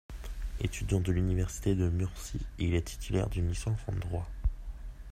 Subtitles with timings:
[0.59, 4.27] Étudiant de l'université de Murcie, il est titulaire d'une licence en droit.